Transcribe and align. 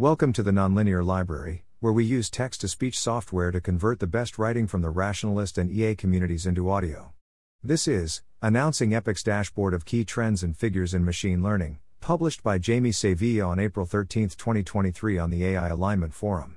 Welcome 0.00 0.32
to 0.32 0.42
the 0.42 0.50
Nonlinear 0.50 1.04
Library, 1.04 1.66
where 1.80 1.92
we 1.92 2.06
use 2.06 2.30
text 2.30 2.62
to 2.62 2.68
speech 2.68 2.98
software 2.98 3.50
to 3.50 3.60
convert 3.60 4.00
the 4.00 4.06
best 4.06 4.38
writing 4.38 4.66
from 4.66 4.80
the 4.80 4.88
rationalist 4.88 5.58
and 5.58 5.70
EA 5.70 5.94
communities 5.94 6.46
into 6.46 6.70
audio. 6.70 7.12
This 7.62 7.86
is 7.86 8.22
Announcing 8.40 8.94
Epoch's 8.94 9.22
Dashboard 9.22 9.74
of 9.74 9.84
Key 9.84 10.06
Trends 10.06 10.42
and 10.42 10.56
Figures 10.56 10.94
in 10.94 11.04
Machine 11.04 11.42
Learning, 11.42 11.80
published 12.00 12.42
by 12.42 12.58
Jaime 12.58 12.92
Sevilla 12.92 13.44
on 13.44 13.58
April 13.58 13.84
13, 13.84 14.30
2023, 14.30 15.18
on 15.18 15.28
the 15.28 15.44
AI 15.44 15.68
Alignment 15.68 16.14
Forum. 16.14 16.56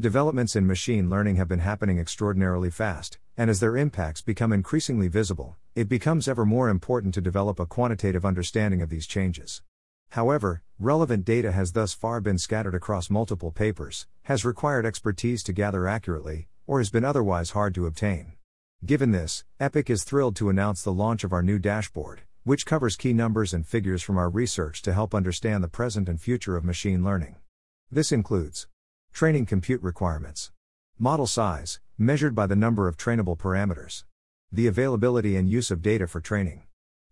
Developments 0.00 0.56
in 0.56 0.66
machine 0.66 1.08
learning 1.08 1.36
have 1.36 1.46
been 1.46 1.60
happening 1.60 2.00
extraordinarily 2.00 2.70
fast, 2.70 3.20
and 3.36 3.48
as 3.48 3.60
their 3.60 3.76
impacts 3.76 4.20
become 4.20 4.52
increasingly 4.52 5.06
visible, 5.06 5.56
it 5.76 5.88
becomes 5.88 6.26
ever 6.26 6.44
more 6.44 6.68
important 6.68 7.14
to 7.14 7.20
develop 7.20 7.60
a 7.60 7.66
quantitative 7.66 8.24
understanding 8.24 8.82
of 8.82 8.88
these 8.88 9.06
changes. 9.06 9.62
However, 10.10 10.62
relevant 10.80 11.24
data 11.24 11.52
has 11.52 11.70
thus 11.70 11.94
far 11.94 12.20
been 12.20 12.36
scattered 12.36 12.74
across 12.74 13.10
multiple 13.10 13.52
papers, 13.52 14.08
has 14.24 14.44
required 14.44 14.84
expertise 14.84 15.44
to 15.44 15.52
gather 15.52 15.86
accurately, 15.86 16.48
or 16.66 16.78
has 16.78 16.90
been 16.90 17.04
otherwise 17.04 17.50
hard 17.50 17.76
to 17.76 17.86
obtain. 17.86 18.32
Given 18.84 19.12
this, 19.12 19.44
Epoch 19.60 19.88
is 19.88 20.02
thrilled 20.02 20.34
to 20.36 20.48
announce 20.48 20.82
the 20.82 20.92
launch 20.92 21.22
of 21.22 21.32
our 21.32 21.44
new 21.44 21.60
dashboard, 21.60 22.22
which 22.42 22.66
covers 22.66 22.96
key 22.96 23.12
numbers 23.12 23.54
and 23.54 23.64
figures 23.64 24.02
from 24.02 24.18
our 24.18 24.28
research 24.28 24.82
to 24.82 24.92
help 24.92 25.14
understand 25.14 25.62
the 25.62 25.68
present 25.68 26.08
and 26.08 26.20
future 26.20 26.56
of 26.56 26.64
machine 26.64 27.04
learning. 27.04 27.36
This 27.88 28.10
includes 28.10 28.66
training 29.12 29.46
compute 29.46 29.82
requirements, 29.82 30.50
model 30.98 31.28
size, 31.28 31.78
measured 31.96 32.34
by 32.34 32.48
the 32.48 32.56
number 32.56 32.88
of 32.88 32.96
trainable 32.96 33.38
parameters, 33.38 34.02
the 34.50 34.66
availability 34.66 35.36
and 35.36 35.48
use 35.48 35.70
of 35.70 35.82
data 35.82 36.08
for 36.08 36.20
training, 36.20 36.64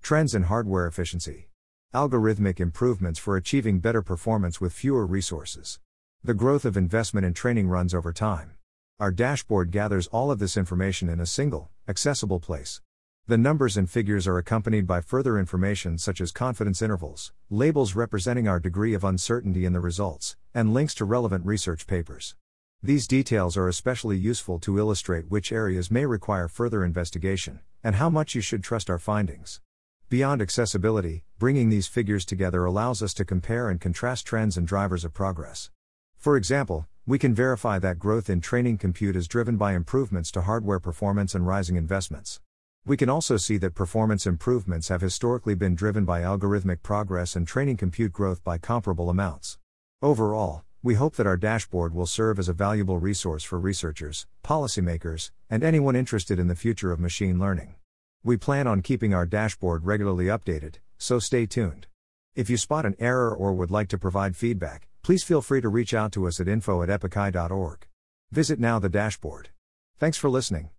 trends 0.03 0.35
in 0.35 0.45
hardware 0.45 0.89
efficiency 0.89 1.49
Algorithmic 1.95 2.61
improvements 2.61 3.19
for 3.19 3.35
achieving 3.35 3.79
better 3.79 4.03
performance 4.03 4.61
with 4.61 4.75
fewer 4.75 5.07
resources. 5.07 5.81
The 6.23 6.35
growth 6.35 6.67
of 6.67 6.77
investment 6.77 7.25
in 7.25 7.33
training 7.33 7.69
runs 7.69 7.95
over 7.95 8.13
time. 8.13 8.57
Our 9.01 9.11
dashboard 9.11 9.71
gathers 9.71 10.07
all 10.09 10.31
of 10.31 10.39
this 10.39 10.59
information 10.59 11.09
in 11.09 11.19
a 11.19 11.25
single, 11.25 11.71
accessible 11.89 12.41
place. 12.41 12.83
The 13.27 13.39
numbers 13.39 13.79
and 13.79 13.89
figures 13.89 14.27
are 14.27 14.37
accompanied 14.37 14.87
by 14.87 15.01
further 15.01 15.39
information 15.39 15.97
such 15.97 16.21
as 16.21 16.31
confidence 16.31 16.83
intervals, 16.83 17.33
labels 17.49 17.95
representing 17.95 18.47
our 18.47 18.61
degree 18.61 18.93
of 18.93 19.03
uncertainty 19.03 19.65
in 19.65 19.73
the 19.73 19.81
results, 19.81 20.37
and 20.53 20.75
links 20.75 20.95
to 20.97 21.07
relevant 21.07 21.47
research 21.47 21.87
papers. 21.87 22.35
These 22.83 23.09
details 23.09 23.57
are 23.57 23.67
especially 23.67 24.19
useful 24.19 24.59
to 24.59 24.79
illustrate 24.79 25.31
which 25.31 25.53
areas 25.53 25.91
may 25.91 26.05
require 26.05 26.49
further 26.49 26.85
investigation, 26.85 27.61
and 27.83 27.95
how 27.95 28.11
much 28.11 28.35
you 28.35 28.43
should 28.43 28.63
trust 28.63 28.91
our 28.91 28.99
findings. 28.99 29.63
Beyond 30.11 30.41
accessibility, 30.41 31.23
bringing 31.39 31.69
these 31.69 31.87
figures 31.87 32.25
together 32.25 32.65
allows 32.65 33.03
us 33.03 33.13
to 33.13 33.27
compare 33.27 33.69
and 33.69 33.79
contrast 33.79 34.27
trends 34.27 34.57
and 34.57 34.67
drivers 34.67 35.05
of 35.05 35.13
progress. 35.13 35.71
For 36.17 36.35
example, 36.35 36.87
we 37.07 37.19
can 37.19 37.35
verify 37.35 37.79
that 37.81 37.99
growth 37.99 38.31
in 38.31 38.41
training 38.41 38.79
compute 38.79 39.17
is 39.17 39.29
driven 39.29 39.59
by 39.59 39.75
improvements 39.75 40.31
to 40.31 40.41
hardware 40.41 40.81
performance 40.81 41.35
and 41.35 41.47
rising 41.47 41.77
investments. 41.77 42.41
We 42.87 42.97
can 42.97 43.11
also 43.11 43.37
see 43.37 43.59
that 43.59 43.75
performance 43.75 44.27
improvements 44.27 44.89
have 44.89 45.03
historically 45.03 45.55
been 45.55 45.75
driven 45.75 46.07
by 46.07 46.23
algorithmic 46.23 46.83
progress 46.83 47.37
and 47.37 47.47
training 47.47 47.77
compute 47.77 48.15
growth 48.15 48.43
by 48.43 48.57
comparable 48.57 49.11
amounts. 49.11 49.59
Overall, 50.01 50.65
we 50.83 50.95
hope 50.95 51.17
that 51.17 51.27
our 51.27 51.37
dashboard 51.37 51.93
will 51.93 52.07
serve 52.07 52.39
as 52.39 52.49
a 52.49 52.55
valuable 52.55 52.97
resource 52.97 53.45
for 53.45 53.61
researchers, 53.61 54.27
policymakers, 54.43 55.33
and 55.51 55.63
anyone 55.63 55.95
interested 55.95 56.39
in 56.39 56.49
the 56.49 56.57
future 56.57 56.93
of 56.93 56.99
machine 56.99 57.39
learning. 57.39 57.75
We 58.25 58.37
plan 58.37 58.67
on 58.67 58.83
keeping 58.83 59.15
our 59.15 59.27
dashboard 59.27 59.87
regularly 59.87 60.27
updated, 60.27 60.77
so 60.99 61.19
stay 61.21 61.47
tuned. 61.47 61.87
If 62.35 62.51
you 62.51 62.57
spot 62.57 62.85
an 62.85 62.97
error 62.99 63.35
or 63.35 63.53
would 63.55 63.71
like 63.71 63.89
to 63.89 63.99
provide 63.99 64.37
feedback, 64.37 64.89
please 65.03 65.23
feel 65.23 65.41
free 65.41 65.61
to 65.61 65.69
reach 65.69 65.95
out 65.95 66.13
to 66.13 66.27
us 66.27 66.41
at 66.41 66.49
info 66.49 66.83
at 66.83 66.89
epochai.org. 66.89 67.87
Visit 68.33 68.59
now 68.59 68.79
the 68.79 68.89
dashboard. 68.89 69.51
Thanks 69.99 70.19
for 70.19 70.29
listening. 70.29 70.71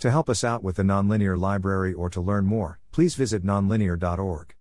To 0.00 0.10
help 0.10 0.28
us 0.28 0.42
out 0.42 0.62
with 0.62 0.76
the 0.76 0.82
Nonlinear 0.82 1.38
Library 1.38 1.92
or 1.92 2.10
to 2.10 2.20
learn 2.20 2.46
more, 2.46 2.80
please 2.92 3.14
visit 3.14 3.44
nonlinear.org. 3.44 4.55